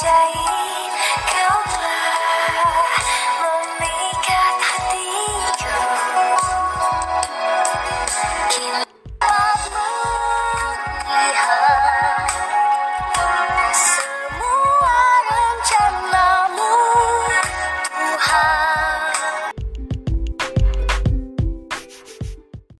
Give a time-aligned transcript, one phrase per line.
[0.00, 0.57] 下一。